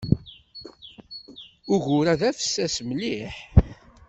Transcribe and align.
Ugur-a 1.73 2.13
d 2.19 2.21
afessas 2.29 2.75
mliḥ. 2.87 3.35